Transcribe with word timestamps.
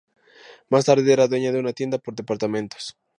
Más 0.71 0.85
tarde, 0.85 1.13
era 1.13 1.27
dueña 1.31 1.51
de 1.51 1.59
una 1.63 1.73
tienda 1.73 1.99
por 1.99 2.15
departamentos. 2.15 2.97